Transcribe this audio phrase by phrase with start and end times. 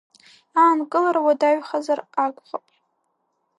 [0.61, 2.63] Аанкылара уадаҩхазар акәхап…